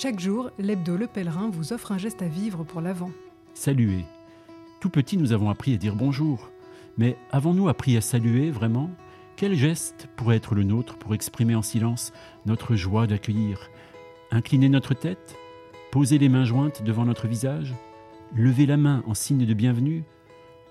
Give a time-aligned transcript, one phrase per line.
[0.00, 3.10] Chaque jour, l'hebdo Le Pèlerin vous offre un geste à vivre pour l'avant.
[3.52, 4.04] Saluer.
[4.78, 6.52] Tout petit, nous avons appris à dire bonjour.
[6.98, 8.90] Mais avons-nous appris à saluer vraiment?
[9.34, 12.12] Quel geste pourrait être le nôtre pour exprimer en silence
[12.46, 13.70] notre joie d'accueillir?
[14.30, 15.34] Incliner notre tête?
[15.90, 17.74] Poser les mains jointes devant notre visage?
[18.36, 20.04] Lever la main en signe de bienvenue?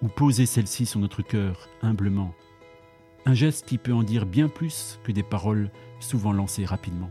[0.00, 2.32] Ou poser celle-ci sur notre cœur humblement?
[3.26, 7.10] Un geste qui peut en dire bien plus que des paroles souvent lancées rapidement.